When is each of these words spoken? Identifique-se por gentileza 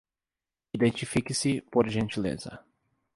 Identifique-se 0.73 1.61
por 1.71 1.87
gentileza 1.87 2.65